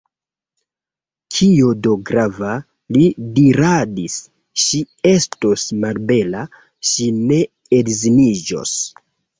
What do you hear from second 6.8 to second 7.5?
ŝi ne